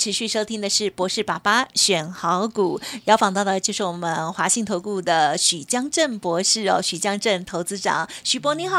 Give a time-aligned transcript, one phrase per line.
[0.00, 8.78] 持续收听的是博士爸爸选好股，邀访到的就是我们华信投顾的许江正博士哦，许江正投资长，许博你好，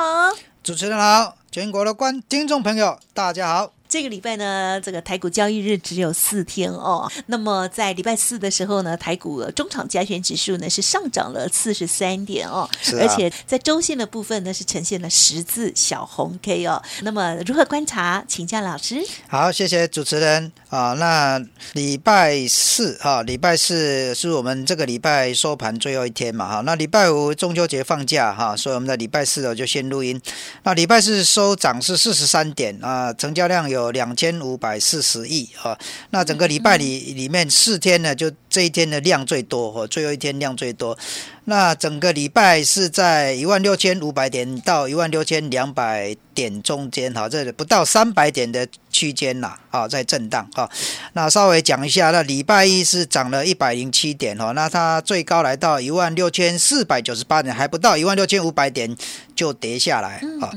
[0.63, 3.80] 主持人好，全国的观听众朋友大家好。
[3.91, 7.11] 这个礼拜呢，这个台股交易日只有四天哦。
[7.25, 16.81] 那么在礼拜四的时候呢，台股中场加权指数呢是上涨了四十三点哦，而且在周线的部分呢是呈现了十字小红 K 哦。
[17.01, 18.23] 那么如何观察？
[18.25, 19.05] 请教老师。
[19.27, 20.93] 好，谢谢主持人啊。
[20.93, 26.61] 那礼拜四哈，礼拜四是我们这个礼拜收盘最后一天嘛哈。
[26.61, 30.17] 那礼拜五中秋节放假哈，所以我们的礼拜四哦就先录音。
[30.63, 33.80] 那礼拜四收涨是四十三点啊，成交量有。
[33.82, 35.77] 有两千五百四十亿啊，
[36.12, 40.98] 那整个礼拜里里面四天呢，就这一天的量最多哦，最后一天量最多。
[41.45, 50.70] 那整个礼拜是在一万六千五百点到一万六千两百点中间哈，这里不到三百点的区间呐，啊，在震荡哈。
[51.13, 58.95] 那稍微讲一下，那礼拜一是涨了一百零七点哈，那它最高来到一万六千四百九十八点，还不到一万六千五百点
[59.35, 60.53] 就跌下来啊。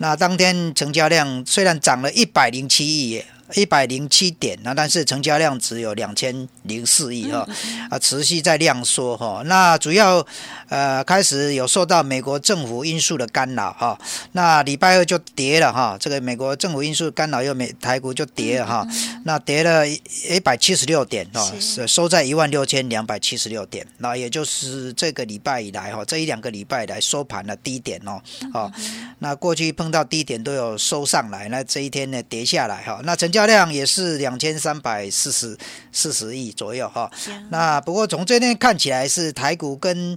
[0.00, 3.22] 那当天成交量虽然涨了一百零七亿。
[3.54, 7.46] 一百零七点，那但是成交量只有两千零四亿哈，
[7.90, 9.42] 啊，持续在量缩哈。
[9.46, 10.26] 那主要
[10.68, 13.98] 呃开始有受到美国政府因素的干扰哈。
[14.32, 18.86] 那礼拜二就跌了哈，这个美国政府因素干扰又美台股就跌了哈。
[19.24, 21.52] 那跌了一百七十六点哦，
[21.86, 23.86] 收在一万六千两百七十六点。
[23.98, 28.20] 那也就是这个礼拜以来哈，这一两个礼拜来收盘的低点哦。
[28.52, 28.72] 哦，
[29.20, 33.00] 那过去碰到低点都有收上来，那这一天呢跌下来哈。
[33.04, 35.54] 那成交量也是两千三百四十
[35.92, 37.10] 四十亿左右哈，
[37.50, 40.16] 那不过从这边看起来是台股跟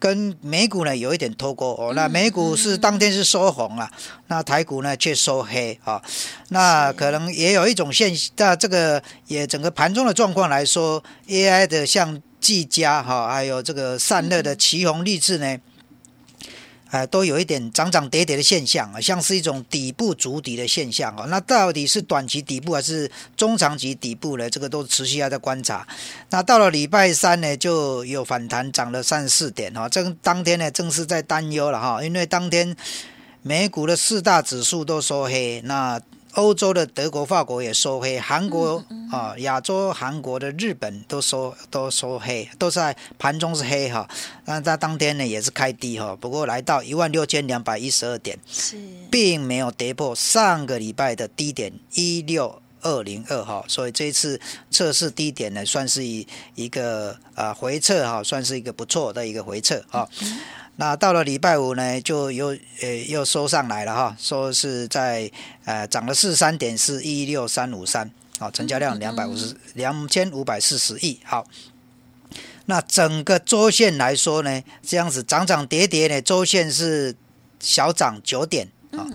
[0.00, 3.88] 跟美股呢有一点脱钩哦，那美股是当天是收红啊，
[4.26, 6.02] 那台股呢却收黑啊，
[6.48, 15.56] 那可能也有一种现，那这个也整个盘中的状况来说，AI 的像技嘉哈，还有这个散热的旗宏立志呢。
[16.90, 21.26] 啊，都有一点涨涨跌跌的现象啊，像是一种底部筑底的现象啊。
[21.28, 24.48] 那到底是短期底部还是中长期底部呢？
[24.48, 25.86] 这个都持续要在观察。
[26.30, 29.88] 那到了礼拜三呢，就有反弹，涨了三四点哈。
[29.88, 32.76] 这当天呢，正是在担忧了哈，因为当天
[33.42, 36.00] 美股的四大指数都收黑，那。
[36.36, 44.06] 欧洲的德国、法国也收黑，韩国啊，亚洲韩国的日本都收都收黑，都在盘中是黑哈。
[44.44, 48.76] 那在当天呢也是开低哈，不过来到一万六千两百一十二点，是，
[49.10, 54.38] 并没有跌破上个礼拜的低点一六二零二哈，所以这次
[54.70, 60.06] 测试低点呢，算是一一个啊回撤哈，算是一个不错的一个回撤啊。
[60.78, 62.48] 那到了礼拜五呢，就又
[62.82, 65.30] 呃又收上来了哈，说是在
[65.64, 71.46] 呃涨了四十三点，四一六三五三，好，成交量两百五十两千五百四十亿，好。
[72.66, 77.14] 那整个周线来说呢，这样子涨涨跌跌呢，周线是
[77.58, 79.06] 小涨九点啊，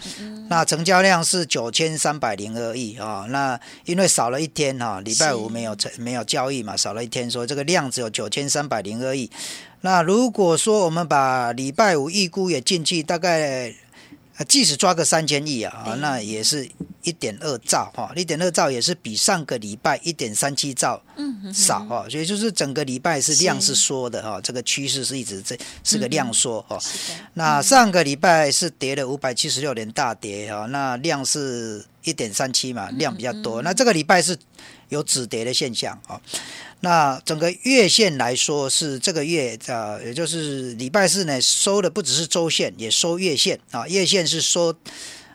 [0.49, 9.29] 那成交量是九千三百零二亿啊，那因为少了一天哈，礼拜五没有成没有交易嘛，少了一天，所以这个量只有九千三百零二亿。
[9.81, 13.73] 那如果说我们把礼拜五预估也进去，大概
[14.45, 16.69] 即使抓个三千亿啊，那也是
[17.03, 21.01] 一点二兆哈，一点二兆也是比上个礼拜一点三七兆
[21.53, 26.79] 少哈，所以就是整个礼拜是量是缩的哈，这个趋势是一直这是个量缩哈。
[27.33, 33.61] 那上个礼拜是跌了五百七十六点大跌哈，那量是一点三七嘛，量比较多。
[33.61, 34.37] 那这个礼拜是
[34.91, 36.21] 有止跌的现象啊。
[36.81, 43.87] 那整个月线来说是这个月啊，也就是礼拜四呢收的不只是周线，也收月线啊。
[43.87, 44.73] 月线是收，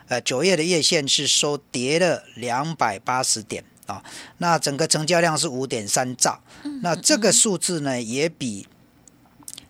[0.09, 4.03] 呃，九月的月线是收跌了两百八十点啊。
[4.39, 6.41] 那整个成交量是五点三兆，
[6.81, 8.67] 那这个数字呢也比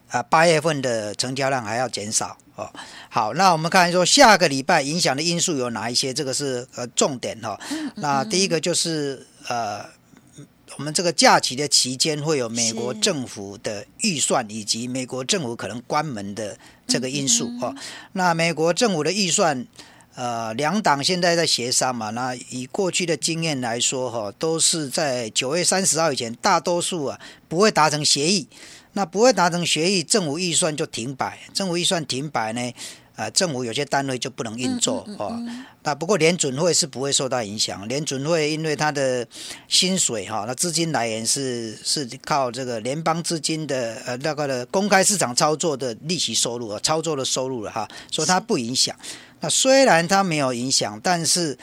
[0.09, 2.73] 啊八月份的成交量还要减少哦。
[3.09, 6.11] 好，那我们看说下个礼拜影响的因素有哪一些？
[6.11, 7.59] 这个是呃重点哈。
[7.97, 9.97] 那第一个就是呃。
[10.77, 17.73] 我们这个假期的期间会有美国政府的预算，以及美国政府可能关门的这个因素哦。
[18.11, 19.65] 那美国政府的预算，
[20.13, 22.09] 呃，两党现在在协商嘛。
[22.09, 28.47] 那以过去的经验来说，哈，都是在九月三十号以前，大多数啊不会达成协议。
[28.93, 31.39] 那不会达成协议，政府预算就停摆。
[31.53, 32.73] 政府预算停摆呢？
[33.17, 35.37] 啊，政府有些单位就不能运作哦。
[35.83, 37.85] 那不过联准会是不会受到影响。
[37.89, 39.27] 联准会因为它的
[39.67, 48.95] 薪水哈，那资金来源是是靠这个联邦资金的呃那个的公开市场操作的利息收入啊，操作的收入了哈，所以它不影响。
[49.41, 51.57] 那虽然它没有影响，但是。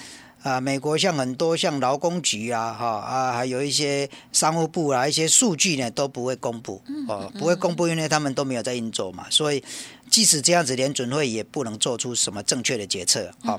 [0.45, 9.65] 啊，美国像很多像劳工局啊，哈啊，还有一些商务部啊，一些数据呢都不会公布，哦，不会公布，因为他们都没有在运作嘛，所以
[10.11, 13.59] 即使这样子，联准会也不能做出什么正确的决策，好，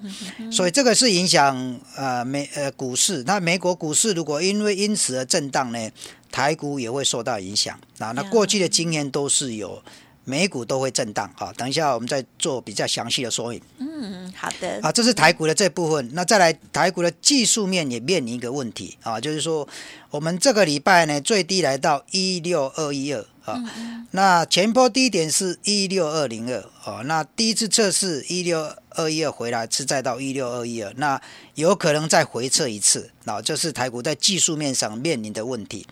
[0.52, 5.90] 所以这个是影响呃美呃股市，那美国股市如果因为因此而震荡呢，
[6.32, 9.82] 台股也会受到影响啊，那过去的经验都是有。
[10.26, 13.62] 美股都会震荡啊，等一下我们再做比较详细的说明。
[13.78, 14.80] 嗯，好的。
[14.82, 16.10] 啊，这是台股的这部分。
[16.14, 19.68] 那再来，台股的技术面也面临一个问题啊，就是说
[20.10, 23.64] 我们这个礼拜呢，最低来到一六二一二啊，
[24.12, 31.22] 那前波低点是一六二零二啊，那第一次测试一六二一二回来是再到一六二一二，那
[31.54, 35.86] 有可能再回测一次啊，这是台股在技术面上面临的问题。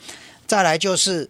[0.47, 1.29] 再来就是。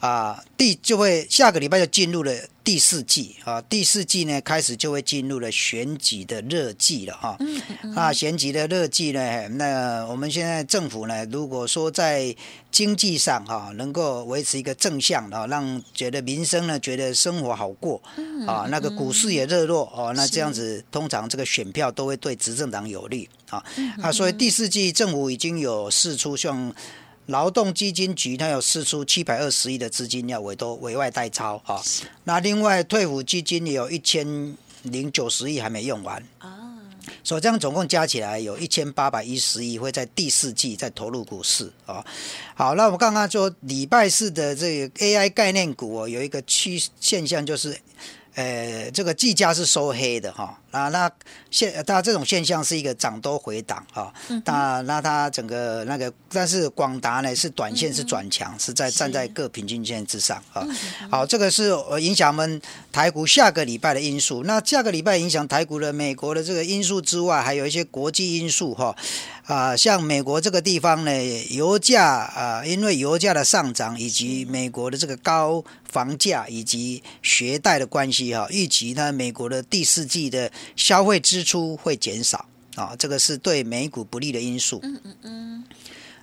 [0.00, 7.36] 啊，第就会下个礼拜就进入了第四季啊，第四季呢开始就会进入了选举的热季了哈。
[7.96, 12.32] 啊，选举的热季呢，那我们现在政府呢，如果说在
[12.70, 18.00] 经济上哈能够维持一个正向啊，让觉得民生呢觉得生活好过
[18.46, 23.64] 啊，那个股市也热络哦，那这样子通常这个选票都会对执政党有利啊
[24.00, 26.72] 啊，所以第四季政府已经有释出像。
[27.28, 31.82] 劳动基金局它有释出七百二十亿的资金要委托委外代操啊，
[32.24, 36.48] 那另外退伍基金也有一千零九十亿还没用完啊，
[37.22, 42.04] 所以这样总共加起来有一千八百一十亿会在第四季再投入股市啊。
[42.54, 47.78] 好，那我刚刚说礼拜四的这个 AI 概念股哦，有一个趋现象就是。
[48.38, 51.10] 呃，这个计价是收黑的哈，啊，那
[51.50, 54.14] 现它这种现象是一个涨多回档哈，
[54.44, 60.64] 那那它整个那个，但是广达呢是短线是转强，是在站在各平均线之上啊。
[61.10, 62.62] 好，这个是影响我们
[62.92, 64.44] 台股下个礼拜的因素。
[64.44, 68.94] 那下个礼拜影响台股的美国的这个因素之外，还有一些国际因素哈。
[69.48, 71.10] 啊，像美国这个地方呢，
[71.48, 82.44] 油价啊，因为油价的上涨以及美国的这个高房价以及学贷的关系哈，预计呢，美国的第四季的消费支出会减少
[82.76, 84.80] 啊，这个是对美股不利的因素。
[84.82, 85.64] 嗯嗯嗯。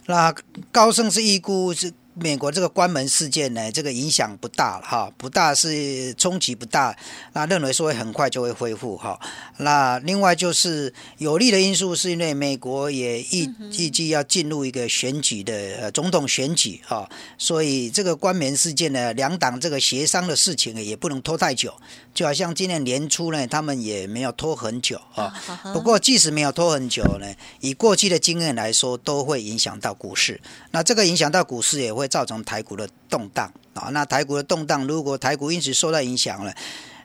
[0.06, 0.32] 那
[0.72, 1.92] 高盛是预估是。
[2.16, 6.96] 美国这个关门事件呢，这个影响不大哈，不大是冲击不大，
[7.34, 9.20] 那认为说很快就会恢复哈。
[9.58, 21.74] 那另外就是有利的因素，是因为美国也预预计要进入一个选举的呃总统选举哈，所以这个关门事件呢，两党这个协商的事情也不能拖太久。
[22.14, 25.34] 就好像今年年初呢，他们也没有拖很久啊。
[25.74, 27.28] 不过即使没有拖很久呢，
[27.60, 30.40] 以过去的经验来说，都会影响到股市。
[30.72, 33.90] 那这个影响到股市，也会造成台股的动荡啊。
[33.92, 36.54] 那台股的动荡，如果台股因此受到影响了，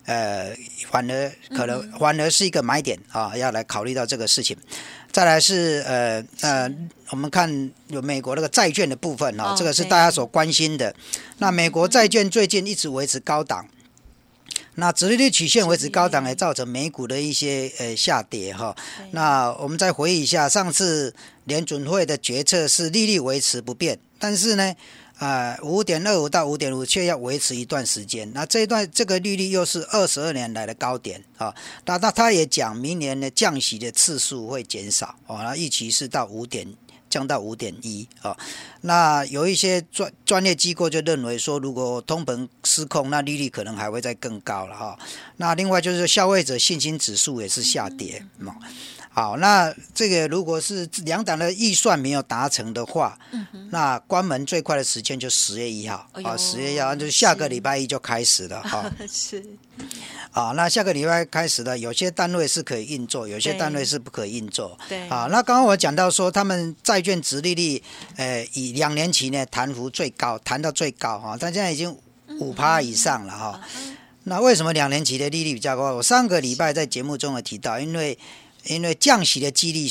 [0.05, 0.56] 呃，
[0.91, 4.56] 反而可能反而是一个买点啊，要来考虑到这个事情。
[5.12, 6.70] 再来是呃呃，
[7.11, 10.94] 我们看有美国那个债券的部分啊，这个是大家所关心的。
[11.38, 13.67] 那美国债券最近一直维持高档。
[14.81, 18.75] 那直利率曲线维持高档，也造成美股的一些呃下跌哈。
[19.12, 21.14] 那我们再回忆一下，上次
[21.45, 24.75] 联准会的决策是利率维持不变，但是呢，
[25.19, 28.33] 啊五点二五到五点五却要维持一段时间。
[28.33, 31.54] 那这一段这个利率又是二十二年来的高点啊。
[31.85, 35.45] 那那他也讲，明年的降息的次数会减少啊。
[35.45, 36.66] 那预期是到五点。
[37.11, 38.35] 降到五点一啊，
[38.83, 44.99] 那有一些专专业机构就认为说，如果通膨失控，那利率可能还会再更高了哈。
[45.37, 48.55] 那另外就是消费者信心指数也是下跌嘛。
[49.21, 53.19] 好，那这个如果是两党的预算没有达成的话，
[53.71, 58.91] 那关门最快的时间就十月一号啊，十月一号就是下个礼拜一就开始了哈。
[59.07, 59.45] 是。
[60.31, 64.79] 啊，那下个礼拜开始的，有些单位是可以运作，有些单位是不可以运作。
[64.89, 65.07] 对。
[65.11, 67.83] 啊，那刚刚我讲到说，他们债券值利率，
[68.17, 71.95] 呃，以两年期呢，弹幅最高，弹到最高哈，但现在已经
[72.39, 73.61] 五趴以上了哈。
[74.25, 75.97] 那为什么两年期的利率比较高？
[75.97, 78.17] 我上个礼拜在节目中有提到，因为
[78.67, 79.88] 因为降息的几率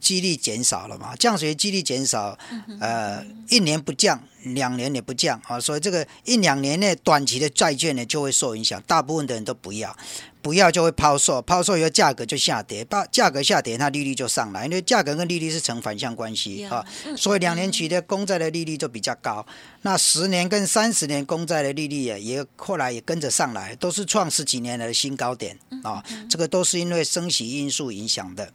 [0.00, 2.36] 几率减少了嘛，降息的几率减少，
[2.80, 4.22] 呃，一年不降。
[4.42, 9.96] 两年也不降啊，所以这个一两年内短期的债券呢就会受影响，大部分的人都不要。
[10.42, 16.84] 不要就会抛售，抛售以后价格就下跌，把价格下跌，它利率就上来，因为价格跟利率是成反向关系啊，
[17.16, 19.46] 所以两年期的公债的利率就比较高，
[19.82, 28.52] 那十年跟三十年公债的利率也也后来也跟着上来，都是创十几年来的新高点啊，这个都是因为升息因素影响的。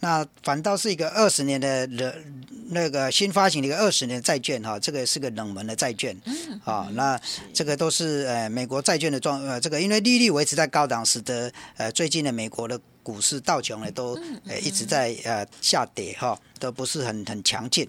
[0.00, 6.16] 那反倒是一个二十年的人那个新发行的一个二十年债券哈，这个是个冷门的债券，
[6.64, 7.20] 啊，那
[7.52, 16.38] 这个都是呃美国债券的状呃这个因为利率维持在高档，使得呃最近的美国的股市道琼呢都呃一直在呃下跌哈。
[16.58, 17.88] 都不是很很强劲。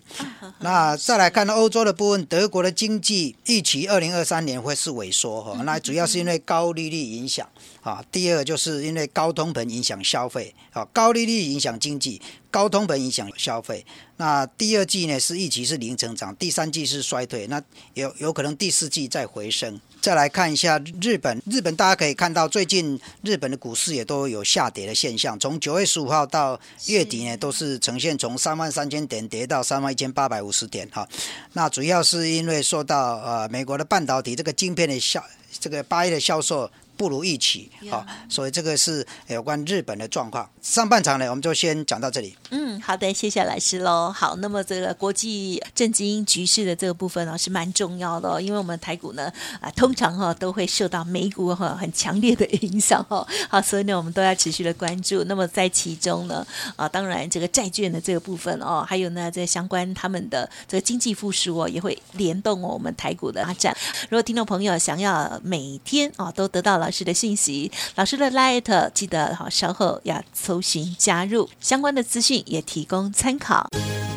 [0.59, 5.59] 那再来看欧洲的部分，德国的经济预期二零二三年会是萎缩哈。
[5.63, 7.49] 那主要是因为高利率影响
[7.81, 8.03] 啊。
[8.11, 12.21] 第二就是因为高通膨影响消费啊，高利率影响经济，
[12.51, 13.83] 高通膨影响消费。
[14.17, 17.59] 那第二季呢是预期是零成长，第三季是衰退，那
[17.93, 19.79] 有有可能第四季再回升。
[20.01, 28.59] 再来看一下日本，日本大家可以看到最近日本的股市也都有下跌的现象，从九月十五号到月底呢都是呈现从三。
[28.59, 31.07] 万三千点跌到三万一千八百五十点哈，
[31.53, 35.23] 那主要是因为受到呃美国的半导体这个晶片的销
[35.61, 36.69] 这个八月的销售。
[36.99, 40.49] 不如预期，好，所以这个是有关日本的状况。
[40.61, 42.35] 上半场呢，我们就先讲到这里。
[42.49, 44.11] 嗯，好的，谢谢老师喽。
[44.11, 53.25] 好，那么这个国际政经局势的这个部分呢，是蛮重要的，因为我们台股呢啊，通常哈都会受到美股哈很强烈的影响哈。
[53.47, 55.23] 好，所以呢，我们都要持续的关注。
[55.23, 63.73] 那么在其中呢，啊，当然这个债券的这个部分哦，还有呢这相关他们的这个经济复苏哦，也会联动我们台股的发展。
[64.09, 66.88] 如果听众朋友想要每天啊都得到了。
[66.89, 73.69] 老师的信息，老师的 Light 记得好，稍后要搜寻加入相关的资讯，也提供参考。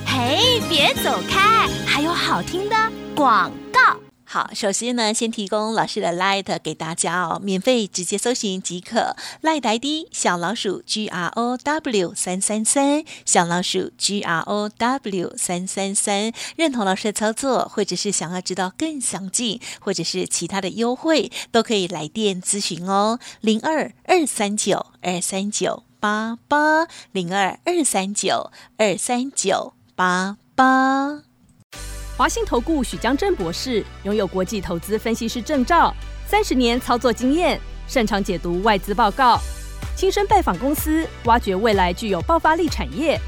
[0.07, 2.77] 嘿，别走开，还有好听的
[3.15, 4.02] 广告。
[4.33, 9.15] 好，首先呢，先提供老师的 Light 给大家哦，免费直接搜寻即可。
[9.43, 16.33] Light ID 小老鼠 G R O W 三三三，小老鼠 G R O W 三三三。
[16.57, 23.19] 认同老师的操作，或者是想要知道更详尽，或者是其他的优惠，都可以来电咨询哦。
[23.43, 31.32] 零二二三九二三九八八，零二二三九二三九八八。
[32.23, 35.93] 华信投顾许江正博士拥有国际投资分析师证照，
[36.25, 39.41] 三十年操作经验，擅长解读外资报告，
[39.97, 43.21] 亲身拜访公司，挖掘未来具有爆发力产业，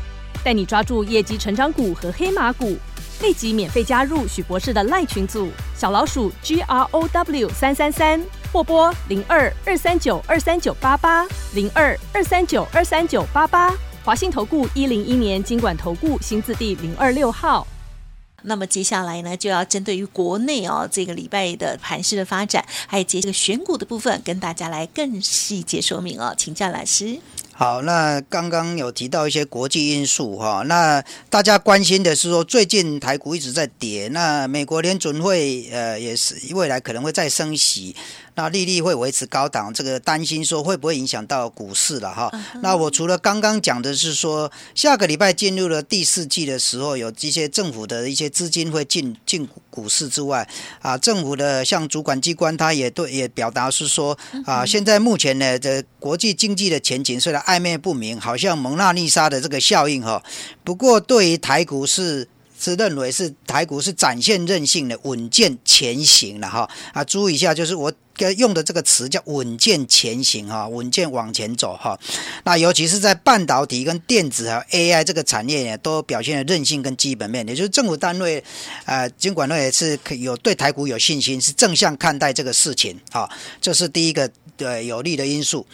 [0.44, 2.76] 带你抓住业绩成长股和黑马股。
[3.20, 13.74] 立即免费加入许博士的赖群组，小老鼠 G R O W 三三三，或拨零二二三九二三九八八零二二三九二三九八八。
[14.04, 17.66] 华信投顾一零一年经管投顾新字第零二六号。
[18.44, 27.18] 那么接下来呢，就要针对于国内哦这个礼拜的盘势的发展，还有这个选股的部分，跟大家来更细节说明哦，请教老师。
[27.56, 37.94] 好，那刚刚有提到一些国际因素哈，那大家关心的是说，最近台股一直在跌，那美国联准会呃也是未来可能会再升息。
[38.36, 42.28] 那利率会维持高档，这个担心说会不会影响到股市了哈？
[42.62, 50.48] 那我除了刚刚讲的是说，下个礼拜进入了第四季的时候，有一些政府的一些资金会进进股市之外，
[50.80, 60.22] 啊，政府的像主管机关，他也对也表达是说，啊，现在目前呢，这国际经济的前景虽然暧昧不明，好像蒙娜丽莎的这个效应哈，
[60.62, 62.28] 不过对于台股是。
[62.56, 67.92] 是认为是台股是展现韧性的稳健前行了哈啊，注意一下，就是我
[68.36, 71.98] 用的这个词叫稳健前行哈，稳健往前走哈。
[72.44, 78.42] 那尤其是在半导体跟电子和 AI 这个产业呢都表现了韧性跟基本面，也就是政府单位
[78.84, 83.28] 呃监管呢也是有对台股有信心，是正向看待这个事情哈。
[83.60, 85.66] 这是第一个对有利的因素。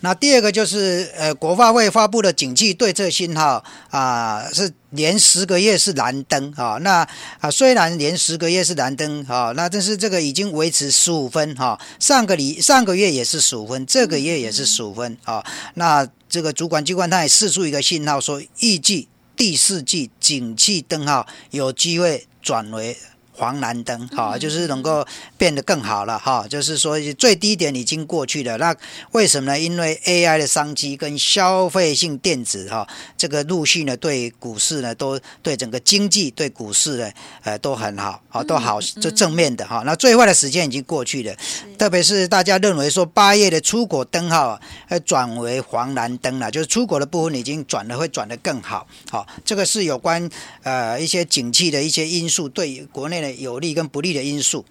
[0.00, 4.72] 那第二个就是呃国发会发布的景气对策信号啊是。
[4.92, 7.06] 连十个月是蓝灯啊，那
[7.40, 15.44] 啊虽然连十个月是蓝灯啊，那但是这个已经维持十五分哈，上个礼上个月也是十五分，这个月也是十五分啊，
[15.74, 22.96] 那这个主管机关他也释出一个信号说，预计第四季景气灯号有机会转为。
[23.38, 28.58] 黄蓝灯，哈，就是能够变得更好了，哈，就是说最低点已经过去了。
[28.58, 28.74] 那
[29.12, 29.58] 为什么呢？
[29.58, 32.84] 因为 AI 的商机跟消费性电子，哈，
[33.16, 37.10] 这个陆续呢对股市呢都对整个经济对股市呢，
[37.44, 39.84] 呃，都很好，好都好，就正面的哈。
[39.86, 41.32] 那最坏的时间已经过去了，
[41.78, 50.28] 特别是大家认为说八月的出国灯号呃转为黄蓝灯了，就是出国的部分已经转了，会转得更好，好，这个是有关
[50.64, 53.27] 呃一些景气的一些因素对国内的。
[53.34, 54.64] 有利跟不利的因素。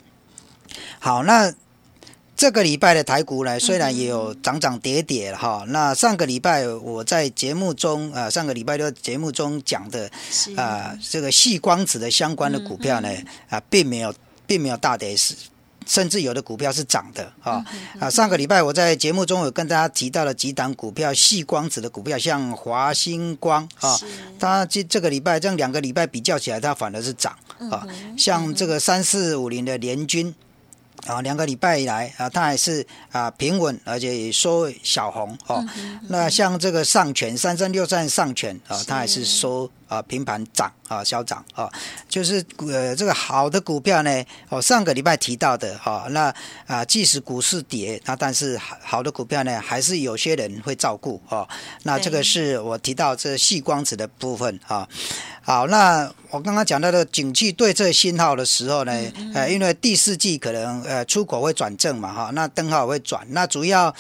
[1.00, 1.54] 好，那
[2.36, 5.66] 这个礼拜的台股呢，虽然也有涨涨跌跌了哈。
[5.70, 10.10] 那上个礼拜我在节目中啊，上个礼拜的节目中讲的
[10.56, 13.10] 啊，这个细光子的相关的股票呢
[13.50, 14.14] 啊，并没有
[14.46, 15.36] 并没有大跌是。
[15.88, 17.66] 甚至有的股票是涨的啊
[18.00, 18.10] 啊！
[18.10, 23.98] 上个礼拜我在节目中有跟大家提到了几档股票，细光子的股票，像华星光啊，
[24.38, 27.36] 它这这个礼拜这样两个礼拜比较起来，它反而是涨
[27.72, 27.88] 啊。
[28.18, 30.36] 像这个三四五零的联军。
[31.06, 35.64] 啊，两个礼拜以来啊，它还是啊平稳，而且也收小红哦。
[36.10, 41.70] 那像这个上权三三六三上权啊，它还是收啊平盘涨啊小涨啊。
[42.08, 46.34] 就是呃这个好的股票呢，哦上个礼拜提到的哈，那
[46.66, 51.48] 啊即使股市跌，那但是好的股票呢，还是有些人会照顾哦。
[51.84, 54.88] 那这个是我提到这细光子的部分啊。
[55.42, 58.92] 好，那我刚刚讲到的景气对策信号的时候呢，
[59.34, 63.94] 呃，因为第四季可能呃出口会转正嘛，哈，那灯号会转，那主要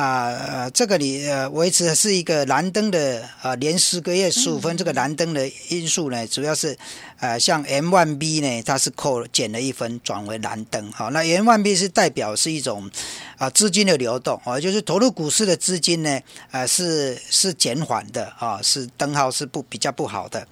[0.00, 6.76] 啊呃这个你呃维持的是一个蓝灯的啊连十个月十五分这个蓝灯的因素呢，主要是
[7.18, 12.90] 呃像 M one B 呢，它是扣减了一分转为蓝灯，好，那 M one B 是代表是一种
[13.36, 20.46] 啊资金的流动，哦，就是投入股市的资金呢，呃是是减缓的啊，是灯号是不比较不好的。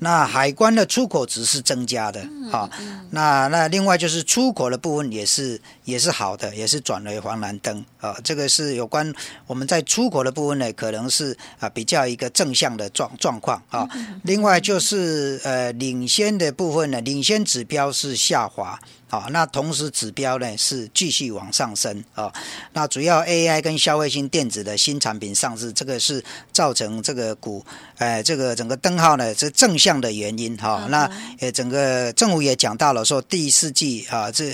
[0.00, 2.68] 那海关的出口值是增加的，好，
[3.10, 9.12] 那那另外就是出口的部分也是也是好的，也是转为黄蓝灯啊，这个是有关
[9.46, 13.88] 我们在出口的部分呢，可能是啊比较一个正向的状状况啊。
[14.24, 18.78] 另外就是呃领先的部分呢，领先指标是下滑。
[19.08, 22.32] 好，那同时指标呢是继续往上升啊。
[22.72, 27.62] 那主要 AI 跟消费性电子的新产品上市，这个是造成这个股，
[27.98, 30.86] 呃，这个整个灯号呢是正向的原因哈。
[30.88, 31.10] 那
[31.40, 34.50] 呃，整个政府也讲到了说第四季啊，这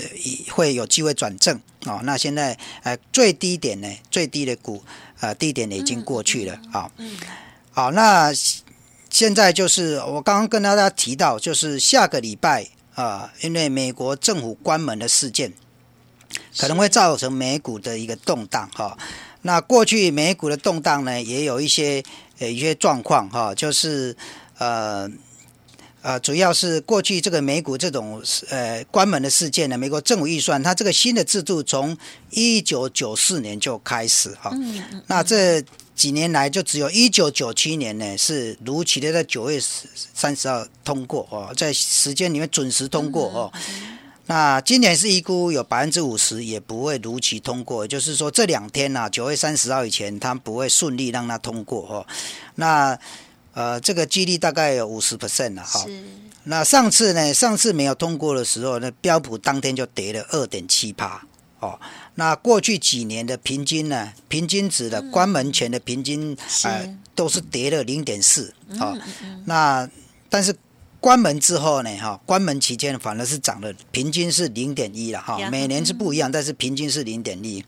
[0.51, 1.99] 会有机会转正哦。
[2.03, 4.81] 那现在呃最低点呢，最低的股
[5.19, 6.89] 呃低点已经过去了啊。
[7.71, 8.31] 好，那
[9.09, 12.67] 现在就是我刚刚跟大家提到，就是下个礼拜。
[12.95, 15.53] 啊，因为美国政府关门的事件，
[16.57, 18.97] 可能会造成美股的一个动荡哈。
[19.43, 22.03] 那过去美股的动荡呢，也有一些
[22.39, 24.17] 呃一些状况哈，就是
[24.57, 25.09] 呃
[26.01, 31.97] 呃，主要是过去这个美股这种呃关门的事件呢，美国政府预算它这个新的制度从
[32.29, 34.51] 一九九四年就开始哈。
[35.07, 35.61] 那这
[35.95, 39.59] 几年来，就只有一九九七年呢，是如期的在九月
[40.13, 43.51] 三十号通过哦，在时间里面准时通过哦。
[44.27, 52.07] 那今年是预估有百分之五十也不会如期通过，就是说这两天呐，九月三十号以前，它不会顺利让它通过哦。
[52.55, 52.97] 那
[53.59, 55.85] 呃，这个几率大概有五十 percent 了哈。
[56.45, 61.21] 那上次呢，上次没有通过的时候，那标普当天就跌了二点七趴
[61.59, 61.77] 哦。
[62.15, 64.13] 那过去几年的平均呢？
[64.29, 66.79] 平均值的关门前的平均啊，
[67.13, 68.97] 都是跌了零点四啊。
[69.43, 69.89] 那
[70.29, 70.55] 但是
[71.01, 71.93] 关门之后呢？
[71.97, 75.37] 哈，关门期间反而是涨了，平均是零点一了哈。
[75.49, 77.65] 每年是不一样，但是平均是零点一。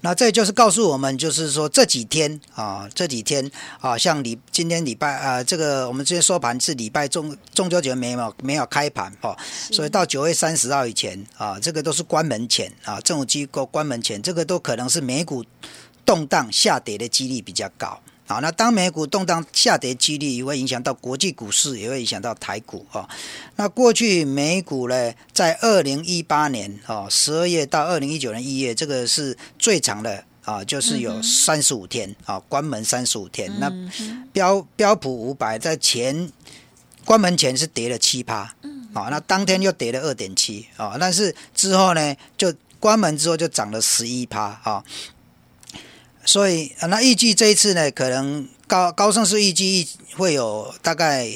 [0.00, 9.36] 那这就是告诉我们，就是说这几天啊，这几天啊，像礼今天礼拜啊，这个我们今天收盘是礼拜中中秋节没有没有开盘哈，
[9.72, 15.44] 所以到九月三十号以前啊，这个都是关门前啊，政府机构关门前，这个都可能是美股
[16.06, 18.00] 动荡下跌的几率比较高。
[18.28, 23.08] 好，那当美股动荡下跌，几率也会影响到国际股市，也会影响到台股啊。
[23.56, 33.50] 那过去美股呢，在二零一八年啊十二月到二零一九年一月，这个是最长的啊，就是有三十五天啊，关门三十五天。
[33.58, 33.72] 那
[34.30, 36.30] 标标普五百在前
[37.06, 38.54] 关门前是跌了七趴，
[38.92, 44.84] 啊，那当天又跌了二点七啊，但是之后呢，就关门之后就涨了十一趴啊。
[46.28, 51.26] 所以，那预计这一次呢，可能高高盛是预计会有大概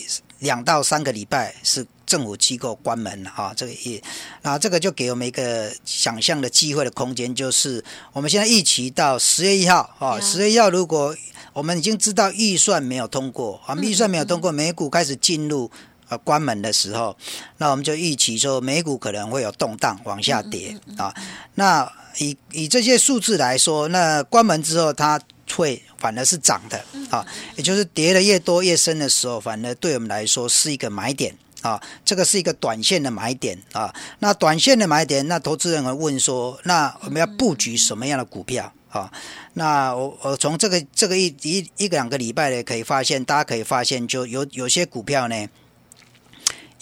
[0.41, 4.03] 两到三个礼拜是政府机构关门啊，这个也，
[4.43, 11.17] 那这个就给我们一个想象的机会的空间，就是我们现在预期到十月一号啊，十月一号如果
[11.55, 15.71] 我们已经知道预算没有通过啊，预算没有通过，美股开始进入
[16.13, 17.17] 呃关门的时候，
[17.59, 21.15] 那我们就预期说美股可能会有动荡往下跌啊，
[21.55, 21.91] 那。
[22.19, 25.19] 以以这些数字来说，那关门之后它
[25.57, 33.95] 会反而是涨的啊，也就是跌的越多越深的时候，反而对我们来说是一个买点啊，这个是一个短线的买点啊。
[34.19, 39.11] 那短线的买点，那投资人会问说，那我们要布局什么样的股票啊？
[39.55, 45.49] 那我我从这个这个一一一个两个礼拜呢，可以发现，大家可以发现，就有有些股票呢，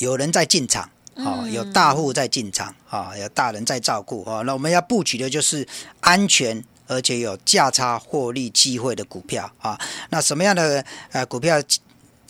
[0.01, 0.91] 有人在进场。
[1.17, 4.41] 啊，有大户在进场啊，有大人在照顾啊。
[4.47, 5.67] 那我们要布局的就是
[6.01, 9.79] 安全而且有价差获利机会的股票啊。
[10.09, 10.83] 那什么样的
[11.13, 11.63] 呃股票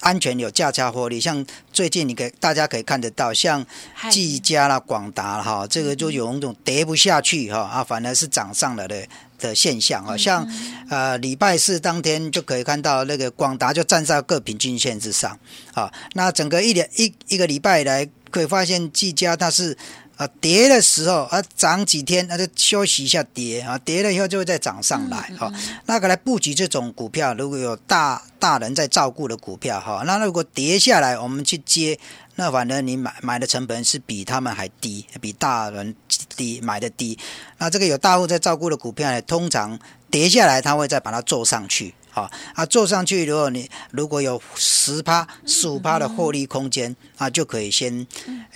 [0.01, 1.21] 安全有价差获利？
[1.21, 3.65] 像最近你给大家可以看得到，像
[4.11, 9.07] 技嘉啦、广达哈，这个就有那种跌不下去哈啊，反而是涨上来的。
[9.41, 10.47] 的现象啊，像
[10.89, 15.37] 呃礼拜四当天就可以看到那个广达就站在各平均线之上
[15.73, 15.91] 啊。
[16.13, 19.77] 那整个一两一一个礼拜来，可以发现技嘉它是
[20.21, 25.51] 啊跌的时候啊涨几天，那就休息一下跌啊，跌了以后就会再涨上来哈。
[25.87, 31.99] 那个来布局这种股票，如果有大大人在照顾的股票哈，那如果跌下来，我们去接。
[32.37, 35.95] 那反正你买买的成本是比他们还低，比大人
[36.37, 37.19] 低买的低。
[37.57, 39.79] 那这个有大户在照顾的股票呢，通常
[40.11, 41.95] 跌下来，他会再把它做上去。
[42.11, 48.07] 好啊，做上去，如果你如果有十趴、十五趴的获利空间，啊，就可以先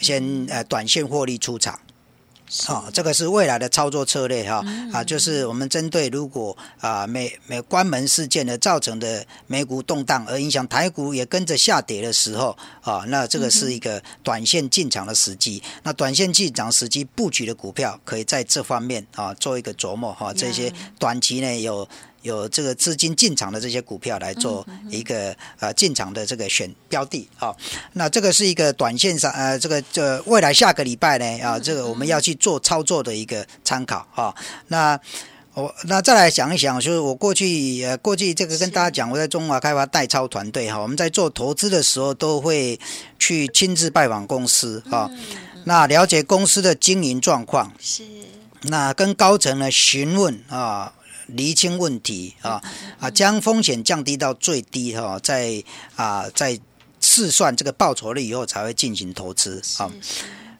[0.00, 1.78] 先呃短线获利出场。
[2.64, 4.62] 好，这个是未来的操作策略哈
[4.92, 15.62] 啊，就是我们针对如果啊美美关门事件的造成的美股动荡而影响台股也跟着下跌的时候啊，那这个是一个短线进场的时机。
[15.82, 20.32] 那短线进场时机布局的股票，可以在这方面啊做一个琢磨哈。
[20.32, 21.88] 这些短期呢有。
[22.24, 27.54] 有这个资金进场的这些股票来做一个呃进场的这个选标的啊，
[27.92, 34.34] 那这个是一个短线上呃这个这未来下个礼拜呢啊这个我们要去做操作的一个参考啊。
[34.68, 34.98] 那
[35.52, 42.80] 我那再来想一想，就是我过去呃过去这个跟大家讲，我在中华开发代操团队哈，我们在做投资的时候都会
[43.18, 45.10] 去亲自拜访公司啊，
[45.64, 48.02] 那了解公司的经营状况是，
[48.62, 50.94] 那跟高层呢询问啊。
[51.26, 52.62] 厘清问题啊
[52.98, 55.62] 啊，将风险降低到最低哈，在
[55.96, 56.58] 啊在
[57.00, 59.90] 试算这个报酬率以后才会进行投资啊。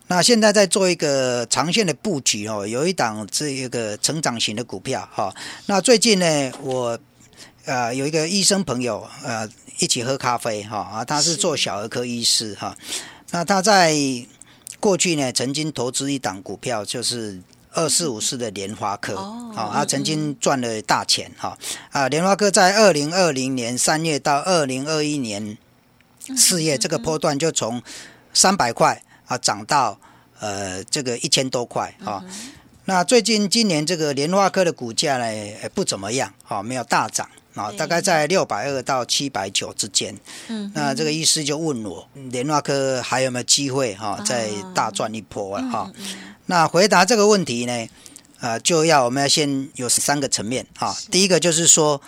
[0.07, 5.35] 那现在在做一个长线的布局哦，有一档这一个成长型的股票哈。
[5.66, 6.98] 那最近呢，我
[7.64, 9.48] 呃有一个医生朋友呃
[9.79, 12.77] 一起喝咖啡哈啊，他是做小儿科医师哈。
[13.31, 13.96] 那他在
[14.79, 17.40] 过去呢，曾经投资一档股票，就是。
[17.74, 21.58] 二四五四的莲花科，哦，他曾经赚了大钱，哈，
[21.90, 25.58] 啊，莲花科在二零二零年三月到二零二一年
[26.37, 27.82] 四月这个波段就从
[28.32, 29.98] 三百块啊涨到
[30.40, 32.24] 呃这个一千多块，啊，
[32.87, 40.17] 那最近今年这个莲花科的股价呢不怎么样，啊，没有大涨，啊，大概在六百二到七百九之间，
[40.49, 45.93] 嗯，那这个医师就问我联发科还有没有机会哈再大赚一波了哈？
[46.47, 47.88] 那回答这个问题呢，
[48.40, 50.95] 呃，就要我们要先有三个层面啊。
[51.11, 52.03] 第一个就是说，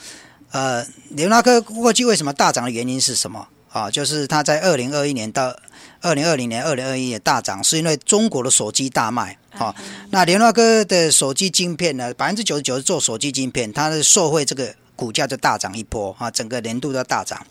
[0.50, 3.88] 呃，联发科过去为什么大涨的原因是什么啊？
[3.88, 5.56] 就是它在二零二一年到
[6.00, 9.74] 二零二零年、二零二一年大涨，是因为中国的手机大卖啊。
[10.10, 17.46] 那联发科的手机晶片呢，百分之九十九是做手机晶片，它的受惠这个股价就大涨一波啊，整个年度都大涨。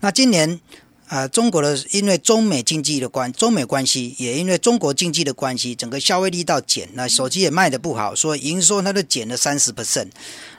[0.00, 0.58] 那今年。
[1.10, 10.08] 啊，中国的因为中美经济的关，中美关系也因为中国经济的关系，整个消费力到减，那手机也卖的不好，所以营收它都减了三十 percent。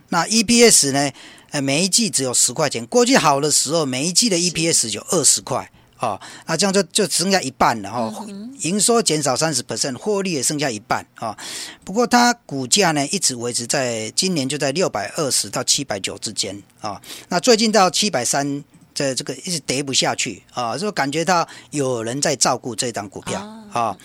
[0.07, 1.11] 那 EPS 呢？
[1.51, 8.25] 呃，每一季只有十块钱，过去好的时候，每一季的 EPS 有二十块，哦，那这样就就剩下一半了哈。
[8.61, 11.37] 营收减少三十 percent，获利也剩下一半啊。
[11.83, 17.01] 不过它股价呢，一直维持在今年就在六百二十到七百九之间啊。
[17.27, 18.63] 那最近到七百三。
[18.91, 23.39] 这这个一直跌不下去啊，就感觉到有人在照顾这张股票
[23.71, 23.95] 啊。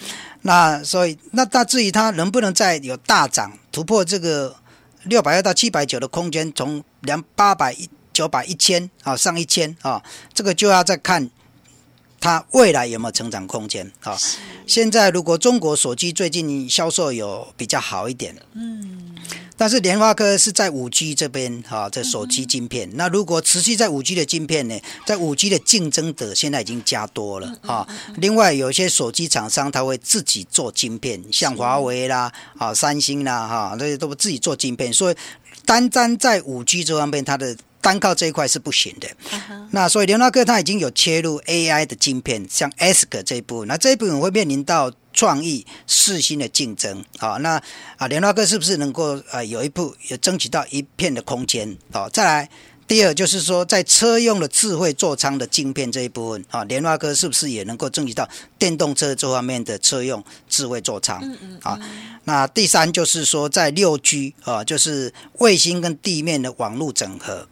[0.42, 4.54] 那所以那那至于它能不能再有大涨突破这个
[5.04, 10.00] 六百二到七百九的空间，从两八百一九百一千啊上一千啊，
[10.33, 11.28] 这个就要再看
[12.25, 14.17] 它未来有没有成长空间啊。
[14.67, 19.15] 现在如果中国手机最近销售有比较好一点，嗯。
[19.57, 22.91] 但是联发科是在五 G 这边哈，这手机晶片。
[22.95, 27.87] 那如果持续在五 G 的晶片呢，在五 G 的竞争者现在已经加多了啊。
[28.17, 34.91] 另外有些手机厂商他会自己做晶片，像华为啦、啊三星啦哈，这些都自己做晶片。
[34.93, 35.15] 所以
[35.67, 39.07] 单单在五 G 这方面，它的单靠这一块是不行的。
[39.70, 44.90] 那所以联发科它已经有切入 AI 的晶片，像 ASIC 这一部分，那这一部分会面临到。
[45.16, 47.62] 创意、四新的竞争，好，那
[47.99, 51.79] 啊，联发科是不是能够啊有一步也争取到一片的空间？
[51.92, 52.51] 好，再来，
[52.88, 61.20] 第二就是说，在车用的智慧座舱的晶片这一部分，啊，联发科是不是也能够争取到电动车这方面的车用智慧座舱？
[61.23, 61.61] 嗯嗯。
[61.62, 61.79] 啊，
[62.25, 67.47] 那第三就是说，在六 G 啊，就是卫星跟地面的网络整合。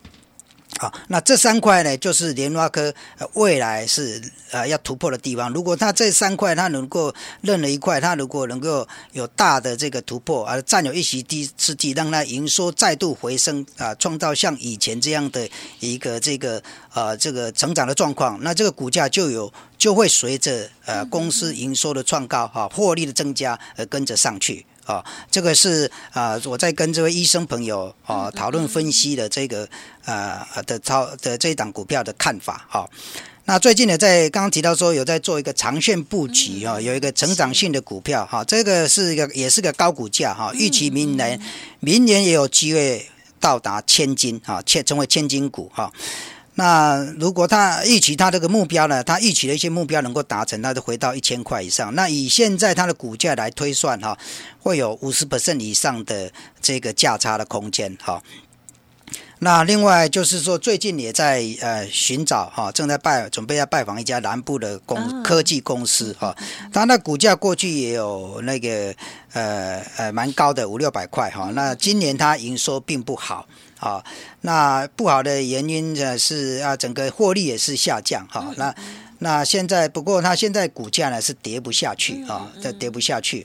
[0.79, 2.93] 好，那这三块呢，就是联发科
[3.35, 5.53] 未来是呃要突破的地方。
[5.53, 16.61] 如果它这三块它能够认了一块，它如果能够有大的这个突破，而占有一席地之地，让它营收再度回升啊，创造像以前这样的一个这个
[16.95, 24.67] 呃这个成长的状况，那这个股价就有就会随着呃公司营收的创高哈，获利的增加而跟着上去。
[24.85, 29.69] 啊，这个是啊，我在跟这位医生朋友啊讨论分析的这个
[30.05, 32.89] 呃的操的这一档股票的看法哈。
[33.45, 41.41] 那最近呢，在刚刚提到说有在做一个长线布局啊，有一个成长性的股票哈，这个是一个也是个高股价哈，预期明年
[41.81, 43.05] 明年也有机会
[43.41, 45.93] 到达千金啊，千成为千金股哈。
[46.55, 51.95] 那如果他预期他这个目标呢，他预期的一些目标能够达成，那就回到一千块以上。
[51.95, 54.19] 那以现在它的股价来推算哈，
[54.61, 58.23] 会有五十 percent 以上的这个价差的空间哈。
[59.39, 66.37] 那另外就是说，最近也在呃寻找哈，正在拜准备要拜访一家南部的公科技公司哈。
[66.71, 68.95] 它那股价过去也有那个
[69.33, 71.51] 呃呃蛮高的五六百块哈。
[71.55, 73.49] 那今年它营收并不好。
[73.83, 74.03] 啊，
[74.43, 78.55] 那不好的原因呢是啊，整个获利也是下降哈。
[78.57, 78.73] 那
[79.19, 83.45] 那现在不过它现在股价呢是跌不下去啊，这跌不下去。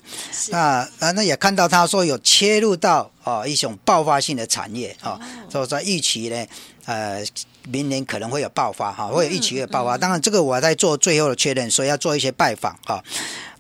[0.50, 5.20] 那啊那也看到他说有切入到啊一种爆发性的产业啊，
[5.50, 6.46] 所以说预期呢
[6.86, 7.24] 呃
[7.70, 9.98] 明年可能会有爆发哈，会有预期的爆发。
[9.98, 13.04] 当然这个我在做最后的确认，所以要做一些拜访哈。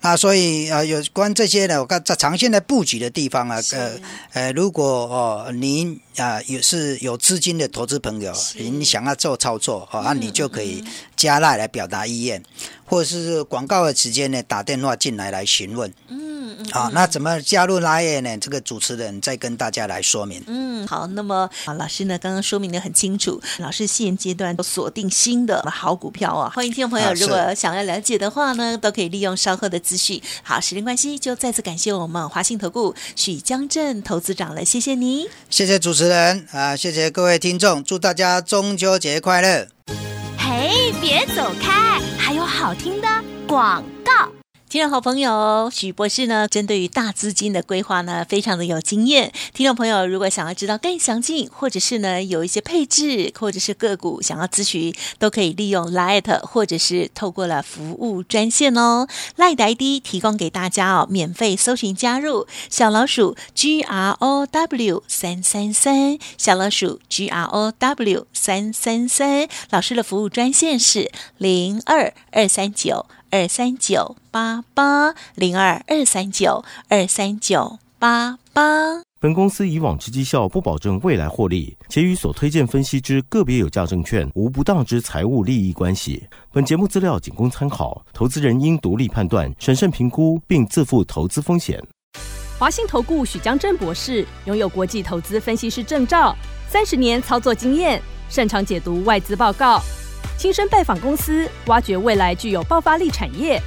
[0.01, 3.91] 那所以呃，有关这些呢，我看在长线的布局的地方啊，呃
[4.33, 10.83] 呃，如果哦您啊也是有资金的投资朋友，您想要做操作哦，那你就可以
[11.15, 12.43] 加赖来表达意愿，
[12.85, 15.91] 或者是广告的时间呢打电话进来来询问。
[16.07, 18.37] 嗯嗯好，那怎么加入拉耶呢？
[18.37, 20.41] 这个主持人再跟大家来说明。
[20.47, 30.21] 嗯，好，那么啊，老师呢刚刚说明的很清楚，老师现阶段锁定新的好股票啊，欢迎听众朋友如果想要了解的话呢，都可以利用稍后的资讯。
[30.41, 39.67] 好，时间关系，就再次感谢我们华信投顾许江镇投资长了，谢谢你，谢谢主持人啊，谢谢各位听众，祝大家中秋节快乐。
[40.37, 43.07] 嘿，别走开，还有好听的
[43.47, 44.36] 广告。
[44.69, 49.31] 听众好朋友许博士呢，针对于大资金的规划呢，非常的有经验。
[49.53, 59.07] 听众朋友如果想要知道更详尽，或者是呢有一些配置，或者是个股想要咨询，都可以利用 Light 或者是透过了服务专线哦。
[59.37, 69.47] Light ID 提供给大家哦，免费搜寻加入小老鼠 G R O W 三三三，小老鼠 G R O W 三三三。
[69.69, 73.05] 老师的服务专线是零二二三九。
[73.29, 78.63] 二三九八八零二二三九二三九八八。
[79.19, 86.23] 本公司以往之绩效不保证未来获利，且与所推荐分析之个别有价证券无不当之财务利益关系。
[86.51, 91.83] 本节目资料仅供参考，投资人应独立判断、审慎评估，并自负投资风险。
[92.59, 96.35] 华信投顾许江正博士拥有国际投资分析师证照，
[96.69, 99.81] 三十年操作经验，擅长解读外资报告。
[100.37, 103.61] 亲身拜访公司，挖掘未来具有爆发力产业，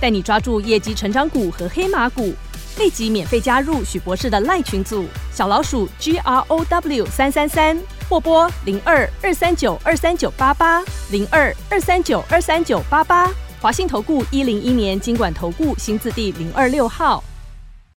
[0.00, 2.34] 带你抓住业绩成长股和黑马股。
[2.76, 13.30] 立即免费加入许博士的赖群组，小老鼠 G R O W 三三三，或拨零二二三九二三九八八零二二三九二三九八八。
[13.60, 17.22] 华信投顾一零一年经管投顾新字第零二六号。